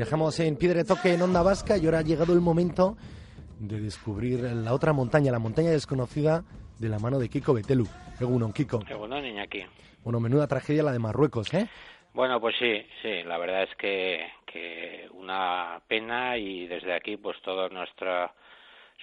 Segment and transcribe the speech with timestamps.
[0.00, 2.96] Viajamos en Piedra Toque en Onda Vasca y ahora ha llegado el momento
[3.58, 6.42] de descubrir la otra montaña, la montaña desconocida
[6.78, 7.84] de la mano de Kiko Betelu.
[8.18, 8.80] Egunon, Kiko.
[8.96, 9.62] Bueno, Iñaki.
[10.02, 11.68] Bueno, menuda tragedia la de Marruecos, ¿eh?
[12.14, 17.36] Bueno, pues sí, sí, la verdad es que, que una pena y desde aquí pues
[17.42, 18.32] toda nuestra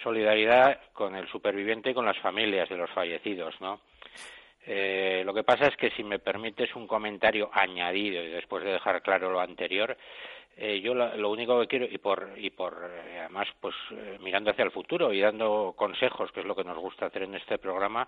[0.02, 3.82] solidaridad con el superviviente y con las familias de los fallecidos, ¿no?
[4.70, 8.74] Eh, lo que pasa es que si me permites un comentario añadido y después de
[8.74, 9.96] dejar claro lo anterior,
[10.58, 12.74] eh, yo la- lo único que quiero y por y por
[13.06, 16.64] eh, además pues eh, mirando hacia el futuro y dando consejos que es lo que
[16.64, 18.08] nos gusta hacer en este programa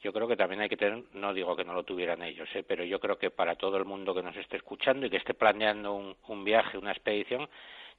[0.00, 2.64] yo creo que también hay que tener no digo que no lo tuvieran ellos ¿eh?
[2.66, 5.34] pero yo creo que para todo el mundo que nos esté escuchando y que esté
[5.34, 7.46] planeando un, viaje una expedición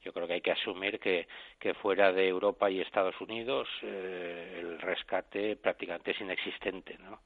[0.04, 1.28] yo creo que hay que asumir que,
[1.60, 7.20] que fuera de Europa y Estados Unidos el rescate prácticamente es inexistente no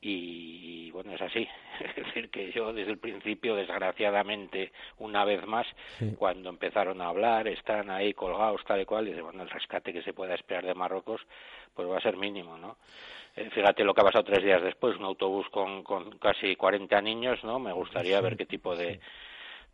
[0.00, 1.46] y bueno es así.
[1.96, 5.66] Es decir que yo desde el principio desgraciadamente una vez más
[5.98, 6.14] Sí.
[6.18, 9.92] cuando empezaron a hablar están ahí colgados tal y cual y dice, bueno el rescate
[9.92, 11.20] que se pueda esperar de Marruecos
[11.74, 12.76] pues va a ser mínimo no
[13.36, 17.00] Eh, fíjate lo que ha pasado tres días después un autobús con, con casi 40
[17.02, 19.00] niños no me gustaría ver qué tipo de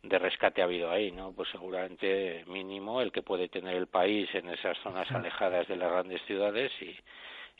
[0.03, 1.31] de rescate ha habido ahí, ¿no?
[1.31, 5.89] Pues seguramente mínimo el que puede tener el país en esas zonas alejadas de las
[5.91, 6.95] grandes ciudades y,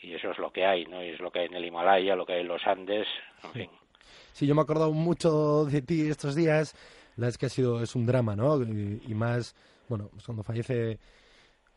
[0.00, 1.02] y eso es lo que hay, ¿no?
[1.02, 3.06] Y es lo que hay en el Himalaya, lo que hay en los Andes,
[3.44, 3.70] en fin.
[4.32, 6.74] Sí, yo me he acordado mucho de ti estos días.
[7.16, 8.62] La es que ha sido, es un drama, ¿no?
[8.62, 9.54] Y, y más,
[9.88, 10.98] bueno, pues cuando fallece,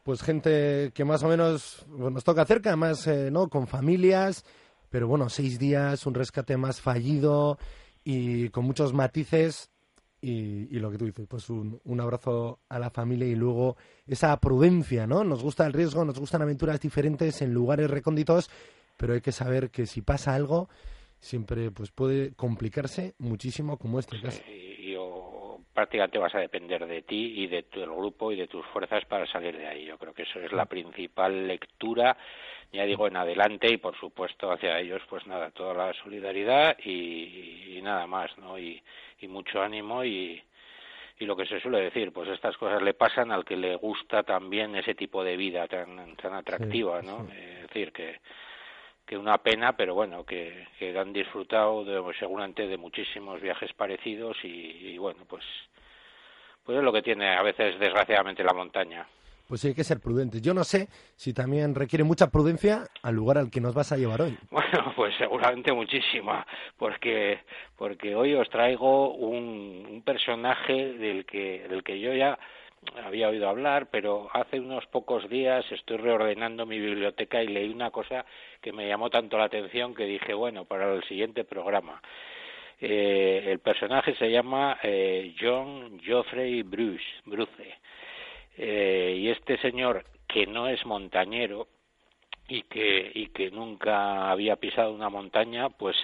[0.04, 3.48] pues gente que más o menos pues, nos toca cerca, más, eh, ¿no?
[3.48, 4.44] Con familias,
[4.90, 7.58] pero bueno, seis días, un rescate más fallido
[8.04, 9.70] y con muchos matices.
[10.22, 13.78] Y, y lo que tú dices, pues un, un abrazo a la familia y luego
[14.06, 15.24] esa prudencia, ¿no?
[15.24, 18.50] Nos gusta el riesgo, nos gustan aventuras diferentes en lugares recónditos,
[18.98, 20.68] pero hay que saber que si pasa algo,
[21.22, 24.42] siempre pues puede complicarse muchísimo como este caso.
[25.80, 29.06] Prácticamente vas a depender de ti y de tu el grupo y de tus fuerzas
[29.06, 29.86] para salir de ahí.
[29.86, 32.18] Yo creo que eso es la principal lectura,
[32.74, 37.78] ya digo, en adelante y por supuesto hacia ellos, pues nada, toda la solidaridad y,
[37.78, 38.60] y nada más, ¿no?
[38.60, 38.84] Y,
[39.22, 40.44] y mucho ánimo y,
[41.18, 44.24] y lo que se suele decir, pues estas cosas le pasan al que le gusta
[44.24, 47.26] también ese tipo de vida tan, tan atractiva, ¿no?
[47.32, 48.20] Es decir, que,
[49.10, 53.74] que una pena, pero bueno, que, que han disfrutado de, pues, seguramente de muchísimos viajes
[53.74, 55.44] parecidos y, y bueno, pues,
[56.64, 59.08] pues es lo que tiene a veces desgraciadamente la montaña.
[59.48, 60.44] Pues sí, hay que ser prudentes.
[60.44, 63.98] Yo no sé si también requiere mucha prudencia al lugar al que nos vas a
[63.98, 64.38] llevar hoy.
[64.52, 66.46] Bueno, pues seguramente muchísima,
[66.78, 67.40] porque
[67.76, 72.38] porque hoy os traigo un, un personaje del que del que yo ya
[73.04, 77.92] había oído hablar, pero hace unos pocos días estoy reordenando mi biblioteca y leí una
[77.92, 78.26] cosa
[78.62, 82.02] que me llamó tanto la atención que dije, bueno, para el siguiente programa.
[82.82, 87.78] Eh, el personaje se llama eh, John Geoffrey Bruce, Bruce.
[88.58, 91.68] Eh, y este señor que no es montañero
[92.48, 95.96] y que y que nunca había pisado una montaña pues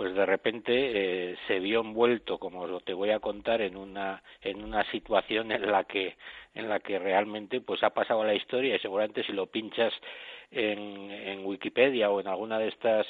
[0.00, 4.22] pues de repente eh, se vio envuelto como lo te voy a contar en una
[4.40, 6.16] en una situación en la que
[6.54, 9.92] en la que realmente pues ha pasado a la historia y seguramente si lo pinchas
[10.50, 13.06] en, en Wikipedia o en alguna de estas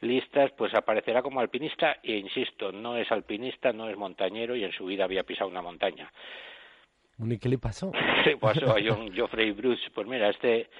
[0.00, 4.72] listas pues aparecerá como alpinista e insisto no es alpinista no es montañero y en
[4.72, 6.10] su vida había pisado una montaña
[7.22, 7.92] ¿Y qué le pasó?
[8.24, 9.90] ¿Qué pasó a John Geoffrey Bruce?
[9.94, 10.70] Pues mira, este,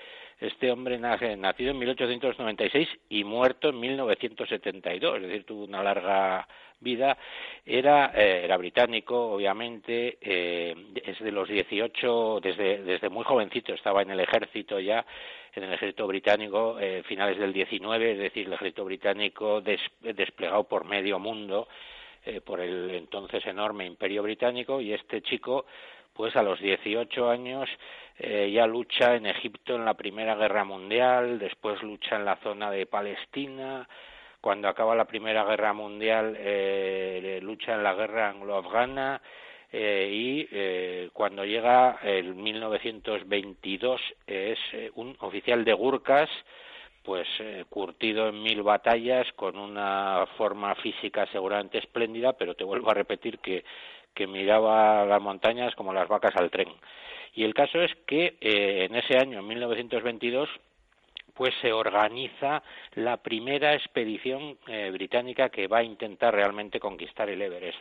[0.40, 6.48] este hombre nacido en 1896 y muerto en 1972, es decir, tuvo una larga
[6.80, 7.16] vida.
[7.64, 14.02] Era, eh, era británico, obviamente, eh, es de los 18, desde, desde muy jovencito estaba
[14.02, 15.04] en el ejército ya,
[15.54, 20.64] en el ejército británico, eh, finales del 19, es decir, el ejército británico des, desplegado
[20.64, 21.68] por medio mundo,
[22.24, 25.66] eh, por el entonces enorme imperio británico, y este chico
[26.12, 27.68] pues a los 18 años
[28.18, 32.70] eh, ya lucha en Egipto en la Primera Guerra Mundial, después lucha en la zona
[32.70, 33.88] de Palestina,
[34.40, 39.20] cuando acaba la Primera Guerra Mundial eh, lucha en la guerra anglo-afgana,
[39.72, 46.28] eh, y eh, cuando llega el 1922 es eh, un oficial de Gurkas
[47.02, 47.26] pues
[47.68, 53.38] curtido en mil batallas con una forma física seguramente espléndida pero te vuelvo a repetir
[53.38, 53.64] que
[54.14, 56.68] que miraba las montañas como las vacas al tren.
[57.34, 60.48] Y el caso es que en ese año en 1922
[61.40, 62.62] pues se organiza
[62.96, 67.78] la primera expedición eh, británica que va a intentar realmente conquistar el Everest.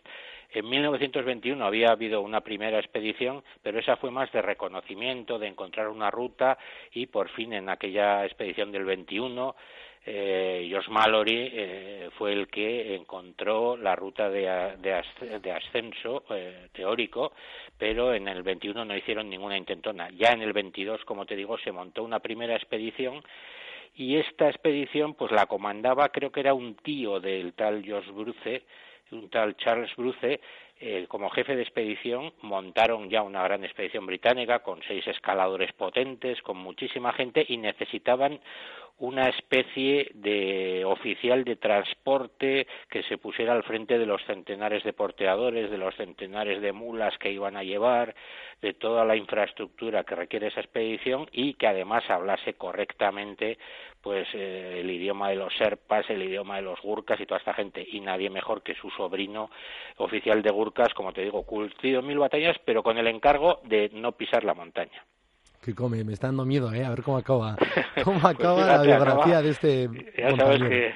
[0.52, 5.90] En 1921 había habido una primera expedición, pero esa fue más de reconocimiento, de encontrar
[5.90, 6.58] una ruta
[6.94, 9.54] y por fin en aquella expedición del 21
[10.12, 14.42] eh, Josh Mallory eh, fue el que encontró la ruta de,
[14.82, 17.32] de, ascenso eh, teórico,
[17.78, 20.10] pero en el 21 no hicieron ninguna intentona.
[20.10, 23.22] Ya en el 22, como te digo, se montó una primera expedición
[23.96, 28.64] y esta expedición pues la comandaba, creo que era un tío del tal Josh Bruce,
[29.12, 30.40] un tal Charles Bruce,
[30.82, 36.42] eh, como jefe de expedición montaron ya una gran expedición británica con seis escaladores potentes,
[36.42, 38.40] con muchísima gente y necesitaban
[39.00, 44.94] una especie de oficial de transporte que se pusiera al frente de los centenares de
[44.94, 48.14] porteadores, de los centenares de mulas que iban a llevar,
[48.62, 53.58] de toda la infraestructura que requiere esa expedición y que además hablase correctamente
[54.02, 57.54] pues eh, el idioma de los serpas, el idioma de los gurkas y toda esta
[57.54, 59.50] gente y nadie mejor que su sobrino
[59.98, 64.12] oficial de gurkas, como te digo, cultivo mil batallas, pero con el encargo de no
[64.14, 65.06] pisar la montaña
[65.62, 66.86] que come, me está dando miedo, ¿eh?
[66.86, 67.56] A ver cómo acaba,
[68.04, 70.94] cómo pues acaba la biografía de este Ya sabes que,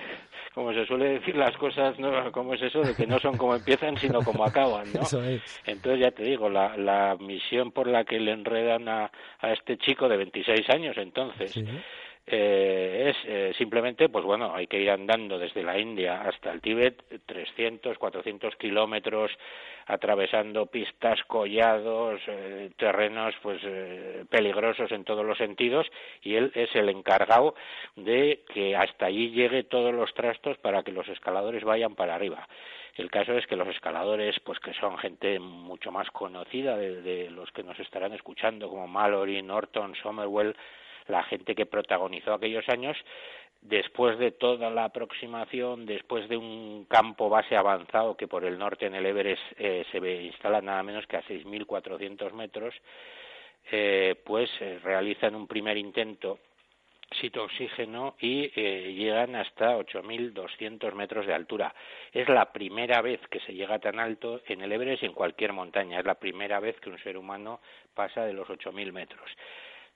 [0.53, 2.31] como se suele decir, las cosas, ¿no?
[2.31, 2.81] ¿Cómo es eso?
[2.81, 5.01] De que no son como empiezan, sino como acaban, ¿no?
[5.01, 5.41] Eso es.
[5.65, 9.77] Entonces, ya te digo, la, la misión por la que le enredan a, a este
[9.77, 11.55] chico de 26 años, entonces...
[12.25, 16.61] Eh, es eh, simplemente, pues bueno, hay que ir andando desde la India hasta el
[16.61, 19.31] Tíbet 300, 400 kilómetros,
[19.87, 23.61] atravesando pistas, collados, eh, terrenos pues
[24.29, 25.85] peligrosos en todos los sentidos
[26.21, 27.55] y él es el encargado
[27.97, 32.47] de que hasta allí llegue todos los trastos para que los escaladores vayan para arriba.
[32.95, 37.29] El caso es que los escaladores, pues que son gente mucho más conocida de, de
[37.31, 40.55] los que nos estarán escuchando, como Mallory, Norton, Somerwell,
[41.07, 42.97] la gente que protagonizó aquellos años,
[43.63, 48.85] después de toda la aproximación, después de un campo base avanzado que por el norte
[48.85, 52.75] en el Everest eh, se instala nada menos que a 6.400 metros,
[53.71, 56.39] eh, pues eh, realizan un primer intento
[57.21, 61.73] sitio oxígeno y llegan hasta 8.200 metros de altura.
[62.11, 65.53] Es la primera vez que se llega tan alto en el Everest y en cualquier
[65.53, 65.99] montaña.
[65.99, 67.61] Es la primera vez que un ser humano
[67.93, 69.29] pasa de los 8.000 metros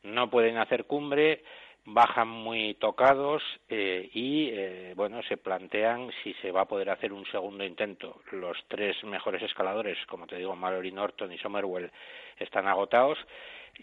[0.03, 1.43] no pueden hacer cumbre,
[1.89, 7.13] bajan muy tocados eh, y eh, bueno se plantean si se va a poder hacer
[7.13, 8.21] un segundo intento.
[8.31, 11.89] Los tres mejores escaladores, como te digo, Mallory Norton y Somerwell,
[12.37, 13.17] están agotados.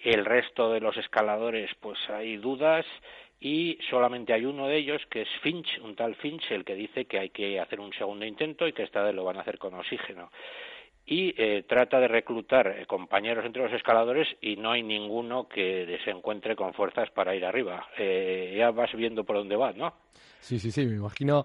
[0.03, 2.85] El resto de los escaladores, pues hay dudas
[3.41, 7.07] y solamente hay uno de ellos que es Finch, un tal Finch, el que dice
[7.07, 9.57] que hay que hacer un segundo intento y que esta vez lo van a hacer
[9.57, 10.31] con oxígeno
[11.07, 15.99] y eh, trata de reclutar eh, compañeros entre los escaladores y no hay ninguno que
[16.05, 17.87] se encuentre con fuerzas para ir arriba.
[17.99, 19.93] Eh, ya vas viendo por dónde va, ¿no?
[20.41, 21.45] Sí, sí, sí, me imagino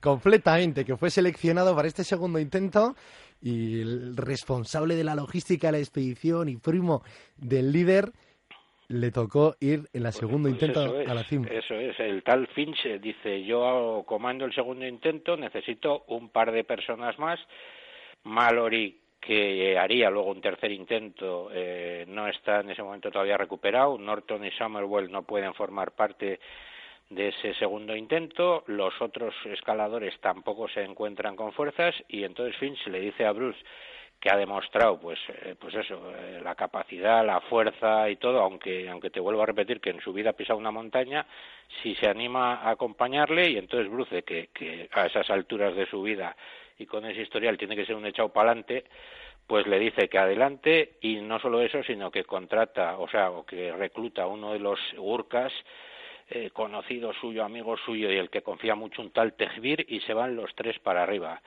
[0.00, 2.94] completamente que fue seleccionado para este segundo intento
[3.40, 7.02] y el responsable de la logística de la expedición y primo
[7.36, 8.12] del líder
[8.88, 11.46] le tocó ir en la segundo pues intento a la cima.
[11.48, 16.64] Eso es, el tal Finch dice, yo comando el segundo intento, necesito un par de
[16.64, 17.38] personas más
[18.24, 23.98] Mallory que haría luego un tercer intento, eh, no está en ese momento todavía recuperado.
[23.98, 26.40] Norton y Somerwell no pueden formar parte
[27.10, 28.64] de ese segundo intento.
[28.66, 33.60] Los otros escaladores tampoco se encuentran con fuerzas y entonces Finch le dice a Bruce
[34.20, 38.88] que ha demostrado pues eh, pues eso eh, la capacidad la fuerza y todo aunque
[38.88, 41.26] aunque te vuelvo a repetir que en su vida ha pisado una montaña
[41.82, 46.02] si se anima a acompañarle y entonces Bruce que, que a esas alturas de su
[46.02, 46.36] vida
[46.80, 48.84] y con ese historial tiene que ser un echado para adelante,
[49.46, 53.44] pues le dice que adelante y no solo eso, sino que contrata, o sea, o
[53.44, 55.52] que recluta a uno de los Gurkas,
[56.30, 60.14] eh, conocido suyo, amigo suyo y el que confía mucho un tal Tejbir y se
[60.14, 61.42] van los tres para arriba.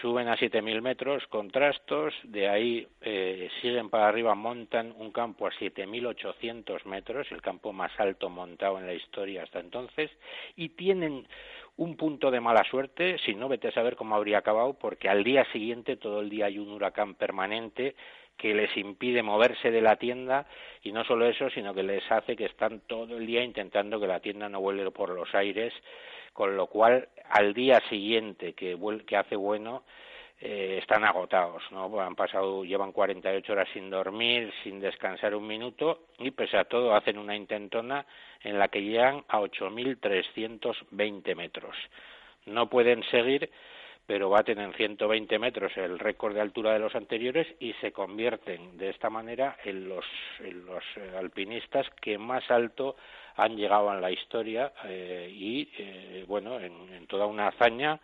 [0.00, 5.46] Suben a 7.000 metros con trastos, de ahí eh, siguen para arriba, montan un campo
[5.46, 10.10] a 7.800 metros, el campo más alto montado en la historia hasta entonces,
[10.56, 11.26] y tienen
[11.76, 15.22] un punto de mala suerte, si no vete a saber cómo habría acabado, porque al
[15.24, 17.94] día siguiente todo el día hay un huracán permanente
[18.36, 20.46] que les impide moverse de la tienda
[20.82, 24.06] y no solo eso, sino que les hace que están todo el día intentando que
[24.06, 25.72] la tienda no vuele por los aires,
[26.32, 29.84] con lo cual al día siguiente que, que hace bueno,
[30.38, 31.98] eh, están agotados, ¿no?
[31.98, 36.94] Han pasado, llevan 48 horas sin dormir, sin descansar un minuto y pese a todo
[36.94, 38.04] hacen una intentona
[38.42, 41.74] en la que llegan a 8.320 metros.
[42.44, 43.50] No pueden seguir,
[44.06, 48.78] pero baten en 120 metros el récord de altura de los anteriores y se convierten
[48.78, 50.04] de esta manera en los,
[50.40, 52.96] eh, alpinistas que más alto
[53.36, 58.00] han llegado en la historia eh, y, eh, bueno, en, en toda una hazaña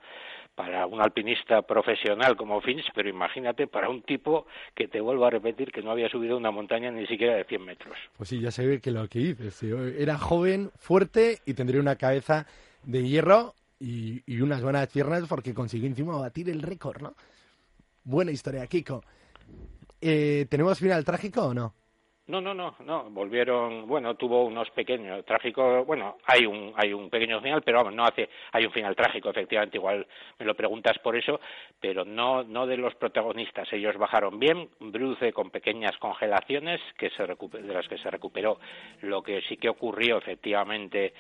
[0.55, 5.31] para un alpinista profesional como Finch, pero imagínate para un tipo que te vuelvo a
[5.31, 7.97] repetir que no había subido una montaña ni siquiera de 100 metros.
[8.17, 12.47] Pues sí, ya se que lo que tío, era joven, fuerte y tendría una cabeza
[12.85, 17.15] de hierro y, unas buenas piernas porque consiguió encima batir el récord, ¿no?
[18.05, 19.03] Buena historia, Kiko.
[20.01, 21.75] Eh, ¿Tenemos final trágico o no?
[22.29, 27.11] No, no, no, no, volvieron, bueno, tuvo unos pequeños trágicos, bueno, hay un hay un
[27.11, 30.07] pequeño final, pero vamos, no hace hay un final trágico, efectivamente, igual
[30.39, 31.41] me lo preguntas por eso,
[31.81, 37.25] pero no no de los protagonistas, ellos bajaron bien, Bruce con pequeñas congelaciones que se
[37.27, 38.61] de las que se recuperó.
[39.01, 41.15] Lo que sí que ocurrió efectivamente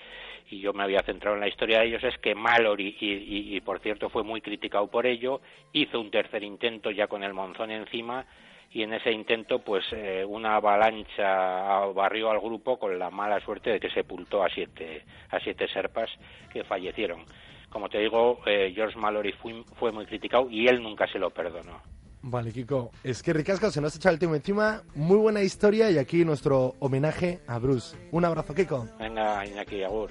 [0.50, 3.56] y yo me había centrado en la historia de ellos es que Mallory y, y,
[3.56, 5.40] y por cierto fue muy criticado por ello,
[5.73, 8.25] hizo un tercer intento ya con el monzón encima
[8.73, 13.71] y en ese intento pues eh, una avalancha barrió al grupo con la mala suerte
[13.71, 16.11] de que sepultó a siete a siete serpas
[16.52, 17.25] que fallecieron
[17.69, 21.31] como te digo eh, George Mallory fue, fue, muy criticado y él nunca se lo
[21.31, 21.81] perdonó
[22.25, 22.93] Vale, Kiko.
[23.02, 24.83] Es que Ricasco se nos ha echado el tiempo encima.
[24.95, 27.97] Muy buena historia y aquí nuestro homenaje a Bruce.
[28.12, 28.87] Un abrazo, Kiko.
[28.97, 30.09] Venga, Iñaki, agur.